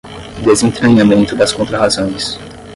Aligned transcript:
desentranhamento 0.43 1.35
das 1.35 1.51
contrarrazões 1.53 2.39